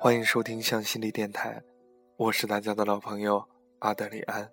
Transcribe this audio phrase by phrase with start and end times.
[0.00, 1.60] 欢迎收听向心理电台，
[2.16, 3.44] 我是大家的老朋友
[3.80, 4.48] 阿德里安。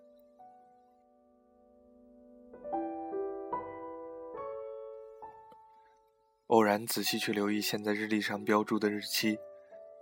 [6.47, 9.37] 偶然仔细去留意现在日历上标注的日期，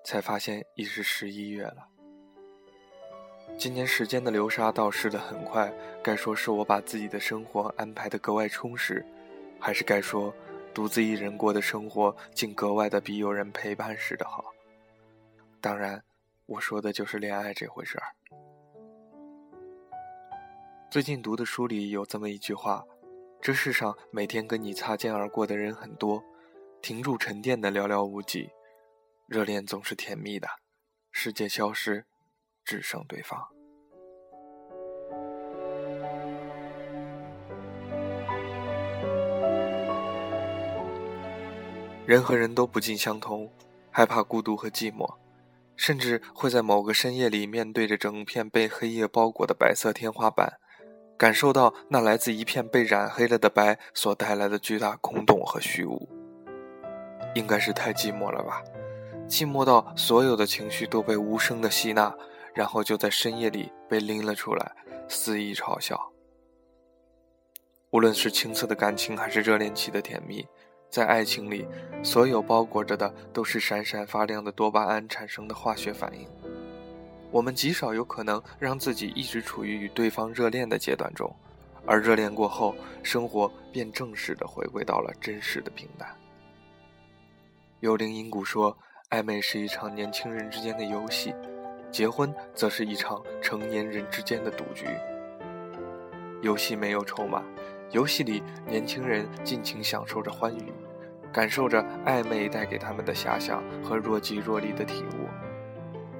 [0.05, 1.89] 才发现已是十一月了。
[3.57, 9.05] 今年时间的流沙倒逝的很快，该说是我把自己的生活安排的格外充实，
[9.59, 10.33] 还是该说
[10.73, 14.52] 独自一人过的生活竟格外的比有人陪伴时的好？
[15.63, 16.03] 当然，
[16.45, 18.03] 我说的就是恋爱这回事儿。
[20.91, 22.83] 最近读的书里有这么一句话：
[23.41, 26.21] 这世上每天跟你擦肩而过的人很多，
[26.81, 28.49] 停住沉淀的寥寥无几。
[29.25, 30.49] 热恋总是甜蜜的，
[31.13, 32.03] 世界消失，
[32.65, 33.47] 只剩对方。
[42.05, 43.49] 人和人都不尽相同，
[43.89, 45.22] 害怕孤独和寂寞。
[45.75, 50.59] 甚至会在某个深夜里，面对着整片被黑夜包裹的白色天花板，
[51.17, 56.07] 感受到那来自一片被染黑了的白所带来的巨大空洞和虚无。
[57.35, 58.61] 应该是太寂寞了吧？
[59.27, 62.15] 寂寞到所有的情绪都被无声的吸纳，
[62.53, 64.71] 然后就在深夜里被拎了出来，
[65.07, 66.11] 肆意嘲笑。
[67.89, 70.45] 无论是青涩的感情，还是热恋期的甜蜜。
[70.93, 71.65] 在爱情里，
[72.03, 76.27] 所有包裹着的都是闪闪发亮的多巴胺产生的化学反应。
[77.31, 81.35] 我们极少有可能让自己一直处于与对方热恋的阶段中，
[81.83, 86.07] 而热恋过后，生活便正式的回归到了真实的平淡。
[87.79, 88.77] 幽灵阴谷说
[89.09, 91.33] ：“暧昧是一场年轻人之间的游戏，
[91.89, 94.85] 结婚则是一场成年人之间的赌局。
[96.43, 97.41] 游戏没有筹码。”
[97.91, 100.73] 游戏里，年轻人尽情享受着欢愉，
[101.33, 105.27] 感受着暧昧带给他们的遐想和若即若离的体悟。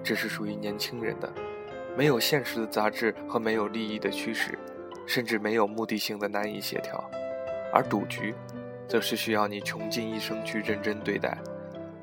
[0.04, 1.32] 这是属于年轻人的，
[1.96, 4.58] 没有现实的杂质和没有利益的驱使，
[5.06, 7.02] 甚至没有目的性的难以协调。
[7.72, 8.34] 而赌局，
[8.88, 11.38] 则是需要你穷尽一生去认真对待，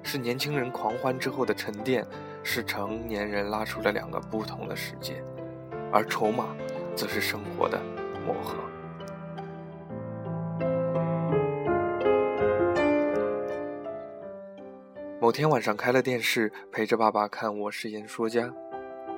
[0.04, 2.06] 是年轻人狂欢之后的沉淀，
[2.44, 5.22] 是成年人拉出了两个不同的世界。
[5.92, 6.46] 而筹码，
[6.94, 7.76] 则是生活的
[8.24, 8.56] 磨合。
[15.30, 18.46] 某天晚上开了电视，陪着爸爸看《我是演说家》，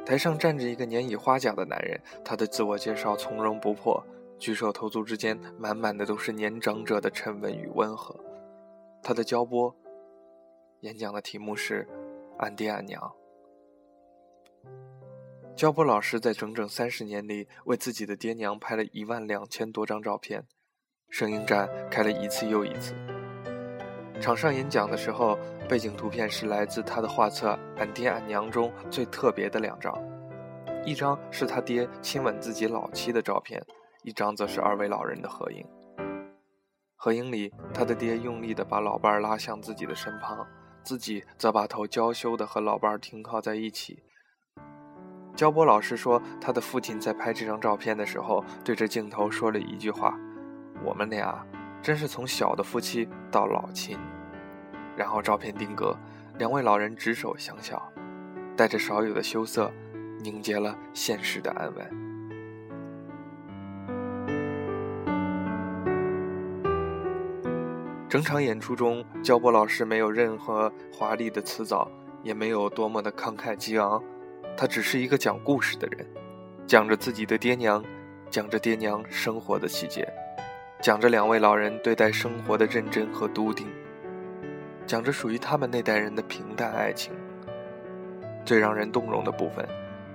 [0.05, 4.05] 台上站着一个年已花甲的男人，他的自我介绍从容不迫，
[4.39, 8.15] 举手投足之间满满的都是年长者的沉稳与温和。
[9.03, 9.75] 他的教播
[10.81, 11.89] 演讲的题目是
[12.41, 13.11] “俺爹俺娘”。
[15.57, 20.45] 焦波老师在整整三十年里为自己的爹娘拍了一万两千多张照片，
[21.09, 22.95] 声音展开了一次又一次。
[24.21, 25.37] 场上演讲的时候，
[25.73, 29.91] 背景图片是来自他的画册《俺爹俺娘》中最特别的两张，
[30.85, 33.59] 一张是他爹亲吻自己老妻的照片，
[34.03, 35.67] 一张则是二位老人的合影。
[36.95, 40.47] 合影里，他的爹用力地把老伴儿拉向自己的身旁，
[40.83, 44.03] 自己则把头娇羞地和老伴儿停靠在一起。
[45.35, 50.15] 焦波老师说，他的父亲在拍这张照片的时候，对着镜头说了一句话
[50.85, 51.43] ：“我们俩。”
[51.83, 53.99] 真是从小的夫妻到老亲，
[54.97, 55.97] 然后照片定格，
[56.39, 57.83] 两位老人执手相笑，
[58.57, 59.73] 带着少有的羞涩，
[60.21, 61.91] 凝结了现实的安稳。
[68.09, 71.91] 整场演出中，焦波老师没有任何华丽的辞藻，
[72.23, 74.03] 也没有多么的慷慨激昂，
[74.55, 76.07] 他只是一个讲故事的人，
[76.67, 77.83] 讲着自己的爹娘，
[78.29, 80.07] 讲着爹娘生活的细节。
[80.83, 83.67] 讲着两位老人对待生活的认真和笃定，
[84.93, 87.15] 讲着属于他们那代人的平淡爱情。
[88.45, 89.67] 最让人动容的部分，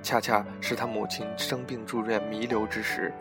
[0.04, 3.12] 恰恰是他母亲生病住院弥留之时，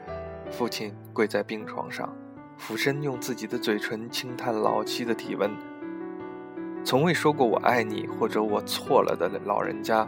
[0.51, 2.15] 父亲跪在病床上，
[2.59, 5.51] 俯身用自己的嘴唇轻探老妻的体温。
[6.85, 10.07] 从未说过“我爱你”或者“我错了”的老人家，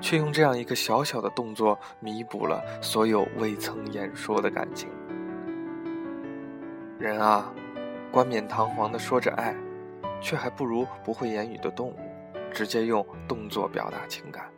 [0.00, 4.88] 却用这样一个小小的动作，弥补了所有未曾言说的感情。
[6.98, 7.52] 人啊，
[8.10, 9.54] 冠冕堂皇的说着爱，
[10.20, 11.96] 却还不如不会言语的动物，
[12.52, 14.50] 直接用动作表达情感。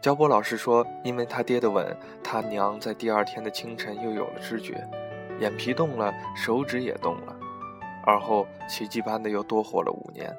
[0.00, 4.88] 焦波老师说，因为他爹的吻，他娘在第二天的清晨又有了知觉，
[5.40, 7.36] 眼皮动了，手指也动了，
[8.04, 10.34] 而后奇迹般的又多活了五年。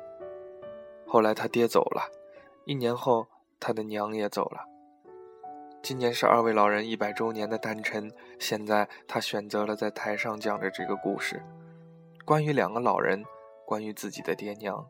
[1.06, 2.10] 后来他爹走了，
[2.66, 3.28] 一年后
[3.60, 4.66] 他的娘也走了。
[5.82, 11.44] 今年是二位老人一百周年的诞辰，现在他选择了在台上讲着这个故事，
[12.26, 13.24] 关于两个老人，
[13.70, 14.84] 关于自己的爹娘，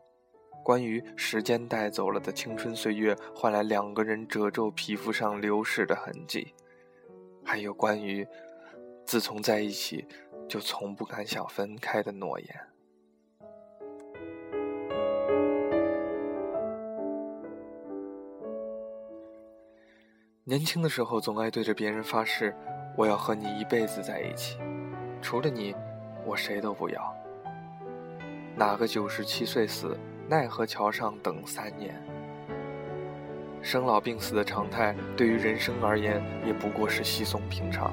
[0.64, 6.54] 关于时间带走了的青春岁月换来两个人褶皱皮肤上流逝的痕迹，
[7.44, 8.26] 还有关于
[9.04, 10.08] 自从在一起
[10.48, 12.60] 就从不敢想分开的诺言。
[20.44, 22.56] 年轻的时候，总爱对着别人发誓
[22.96, 24.58] ：“我要和你一辈子在一起，
[25.20, 25.76] 除了你，
[26.24, 27.14] 我谁都不要。”
[28.56, 29.96] 哪个九十七岁死，
[30.28, 31.94] 奈何桥上等三年？
[33.62, 37.92] 生老病死的常态，对于人生而言，也不过是稀松平常。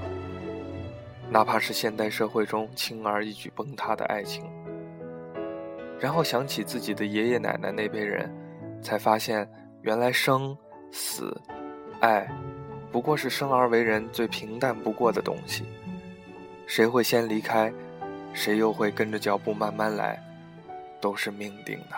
[1.29, 4.49] 哪怕是现代社会中轻而易举崩塌的爱情，
[5.99, 8.33] 然后想起自己的爷爷奶奶那辈人，
[8.81, 9.49] 才发现
[9.81, 10.57] 原来生
[10.91, 11.35] 死。
[11.99, 12.29] 爱，
[12.91, 15.65] 不过是生而为人最平淡不过的东西。
[16.65, 17.73] 谁会先离开，
[18.33, 20.21] 谁又会跟着脚步慢慢来，
[20.99, 21.95] 都是命定的。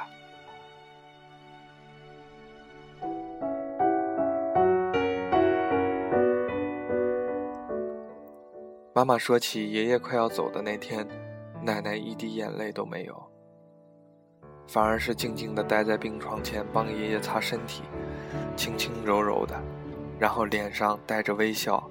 [8.93, 11.07] 妈妈说起爷爷快要走的那天，
[11.63, 13.31] 奶奶一滴眼泪都没有，
[14.67, 17.83] 反而是静静的待在病床前，帮爷爷擦身体，
[18.57, 19.57] 轻轻柔柔的。
[20.19, 21.89] 然后脸上带着微笑，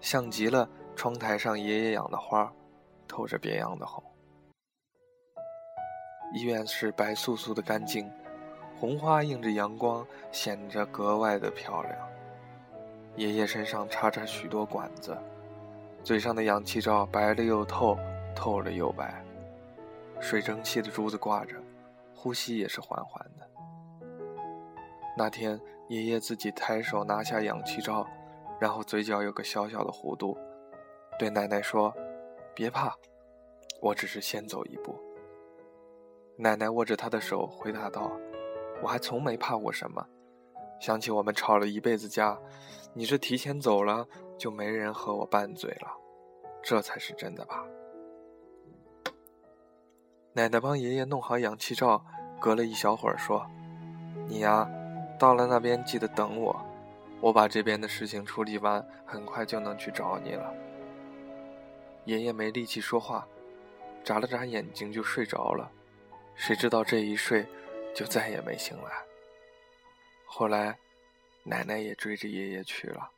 [0.00, 2.52] 像极了窗台上爷爷养的花，
[3.06, 4.02] 透着别样的红。
[6.32, 8.10] 医院是白素素的干净，
[8.78, 11.94] 红花映着阳光，显着格外的漂亮。
[13.16, 15.16] 爷爷身上插着许多管子，
[16.02, 17.98] 嘴上的氧气罩白了又透，
[18.34, 19.24] 透了又白，
[20.20, 21.56] 水蒸气的珠子挂着，
[22.14, 23.46] 呼吸也是缓缓的。
[25.16, 25.60] 那天。
[25.90, 28.06] 爷爷自己抬手拿下氧气罩，
[28.60, 30.38] 然后嘴角有个小小的弧度，
[31.18, 31.92] 对奶奶说
[32.54, 32.94] ：“别怕，
[33.80, 34.96] 我只是先走一步。”
[36.40, 38.10] 奶奶握着他的手回答道
[38.82, 40.06] ：“我还从没怕过什么。
[40.80, 42.38] 想起我们吵了一辈子架，
[42.94, 44.06] 你这提前走了，
[44.38, 45.94] 就没人和我拌嘴了，
[46.62, 47.66] 这才是真的吧？”
[50.32, 52.02] 奶奶帮爷爷弄好氧气罩，
[52.40, 53.46] 隔了一小会儿说
[54.26, 54.68] ：“你呀。”
[55.20, 56.58] 到了那边记得等我，
[57.20, 60.50] 我把这边的事情处理完，很快就能去找你了。
[62.06, 63.28] 爷爷没力气说话，
[64.02, 65.70] 眨了眨眼睛就睡着了。
[66.42, 67.46] 谁知道这一睡，
[67.94, 68.90] 就再也没醒来。
[70.24, 70.78] 后来，
[71.44, 73.10] 奶奶也追着爷爷去了。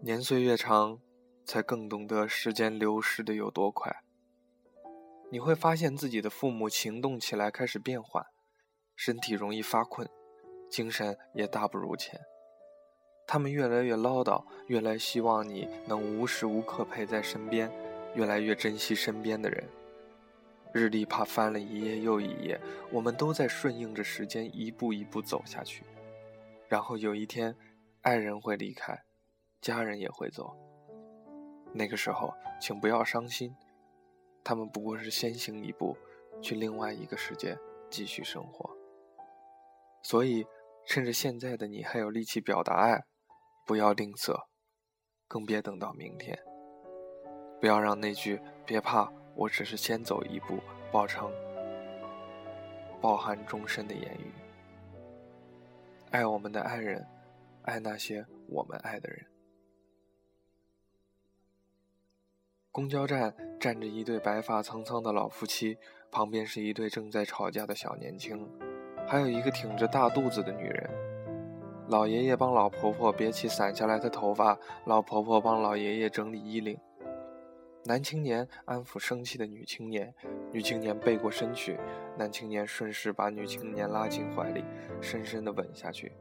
[0.00, 0.98] 年岁越长，
[1.46, 4.02] 才更懂得时间流逝的有多快。
[5.30, 8.26] 你会发现自己的父母行动起来开始变缓，
[8.96, 10.10] 身体容易发困，
[10.74, 12.20] 精神也大不如前。
[13.28, 17.70] 他们越来越唠叨，越来希望你能无时无刻陪在身边，
[18.16, 19.64] 越来越珍惜身边的人。
[20.72, 22.60] 日历怕翻了一页又一页，
[22.90, 25.84] 我们都在顺应着时间一步一步走下去。
[26.66, 27.54] 然后有一天，
[28.02, 29.00] 爱人会离开。
[29.60, 30.56] 家人也会走，
[31.72, 33.54] 那个时候，请不要伤心，
[34.42, 35.96] 他们不过是先行一步，
[36.42, 37.56] 去另外一个世界
[37.88, 38.68] 继续生活。
[40.02, 40.44] 所以，
[40.86, 43.04] 趁着现在的你还有力气表达爱，
[43.66, 44.44] 不要吝啬，
[45.26, 46.38] 更别等到明天。
[47.60, 50.60] 不要让那句“别怕，我只是先走一步”
[50.92, 51.32] 爆成
[53.00, 54.32] 饱含终身的言语。
[56.10, 57.06] 爱我们的爱人，
[57.62, 59.26] 爱那些我们爱的人。
[62.70, 65.78] 公交站站着一对白发苍苍的老夫妻，
[66.10, 68.48] 旁边是一对正在吵架的小年轻，
[69.06, 70.90] 还有一个挺着大肚子的女人。
[71.88, 76.78] 老爷爷帮老婆婆别起散下来的头发，老婆婆帮老爷爷整理衣领。
[77.84, 80.14] 男青年安抚生气的女青年，
[80.50, 81.78] 女青年背过身去，
[82.16, 84.64] 男青年顺势把女青年拉进怀里，
[85.02, 86.12] 深深的吻下去。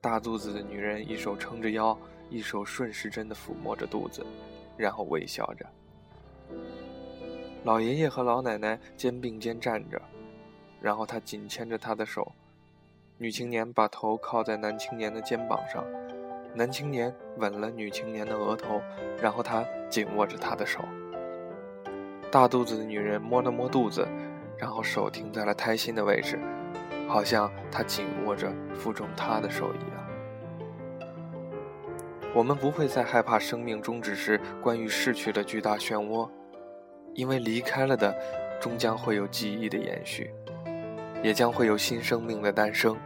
[0.00, 1.98] 大肚子的女人一手撑着腰，
[2.28, 4.24] 一手顺时针的抚摸着肚子。
[4.76, 5.66] 然后微笑着，
[7.64, 9.98] 老爷爷和老奶奶肩并肩站着，
[10.86, 12.30] 然后他紧牵着她的手，
[13.18, 15.84] 女青年把头靠在男青年的肩膀上，
[16.54, 18.80] 男青年吻了女青年的额头，
[19.20, 20.84] 然后他紧握着她的手。
[22.30, 24.06] 大肚子的女人摸了摸肚子，
[24.56, 26.38] 然后手停在了胎心的位置，
[27.08, 30.06] 好像她紧握着腹中他的手一样。
[32.32, 36.30] 我们不会再害怕生命终止时关于逝去的巨大漩涡，
[37.12, 38.16] 因为离开了的，
[38.60, 40.30] 终将会有记忆的延续，
[41.22, 42.96] 也将会有新生命的诞生。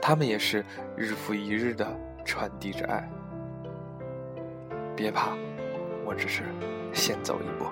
[0.00, 0.64] 他们也是
[0.96, 1.86] 日复一日的
[2.24, 3.08] 传递着爱。
[4.94, 5.36] 别怕，
[6.04, 6.42] 我只是
[6.92, 7.66] 先走一步。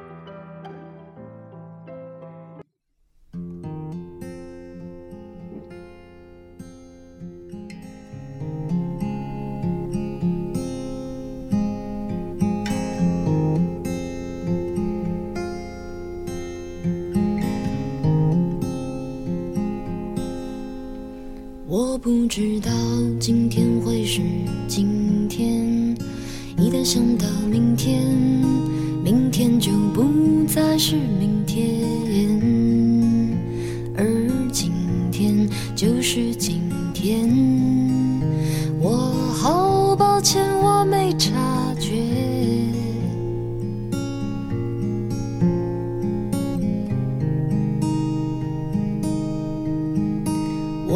[22.05, 22.71] 不知道
[23.19, 24.21] 今天会是
[24.69, 25.97] 今天，
[26.59, 28.05] 一旦想到明天，
[29.03, 31.34] 明天就不再是明天，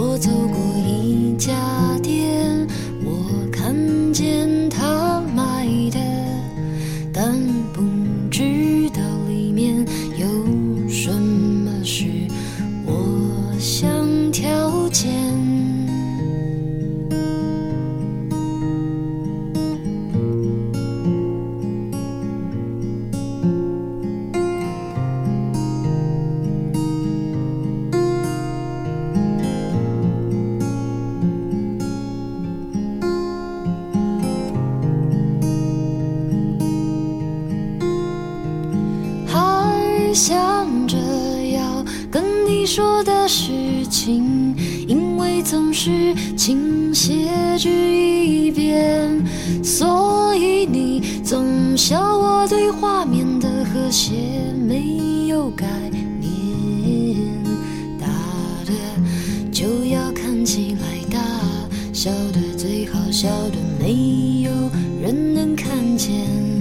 [0.00, 1.52] 我走过一家
[2.00, 2.27] 店，
[42.68, 43.50] 说的事
[43.88, 44.54] 情，
[44.86, 49.24] 因为总是倾斜至一边，
[49.64, 54.12] 所以你总笑我对画面的和谐
[54.68, 55.64] 没有概
[56.20, 57.26] 念。
[57.98, 58.06] 大
[58.66, 58.72] 的
[59.50, 61.18] 就要看起来大，
[61.94, 64.50] 小的最好小的没有
[65.00, 66.57] 人能看见。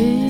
[0.00, 0.29] 世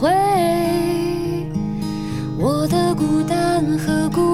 [0.00, 0.08] 回，
[2.38, 4.29] 我的孤单和孤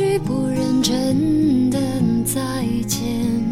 [0.00, 1.78] 句不认真的
[2.24, 2.40] 再
[2.86, 3.50] 见。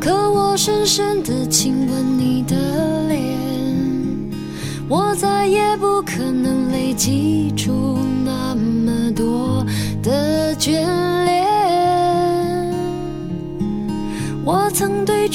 [0.00, 1.41] 可我深深的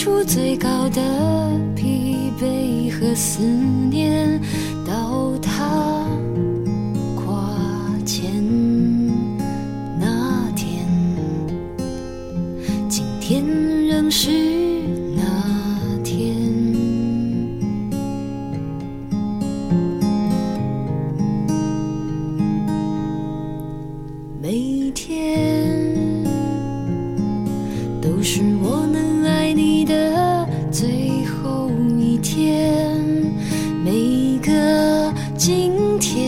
[0.08, 1.02] 出最高的
[1.76, 4.07] 疲惫和思念，
[35.38, 36.27] 今天。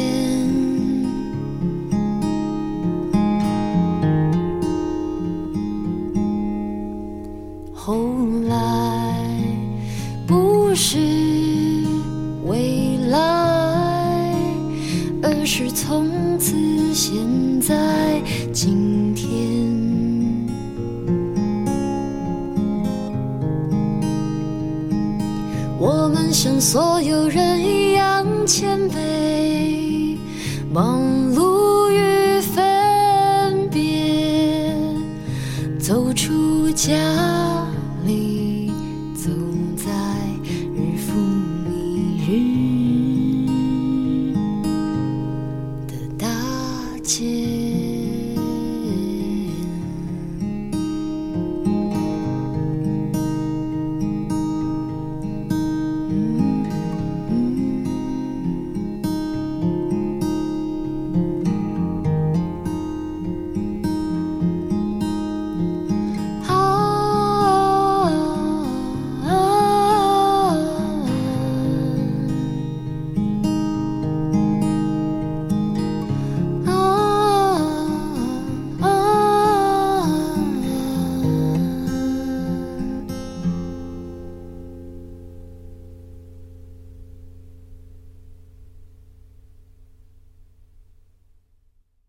[30.69, 31.08] bon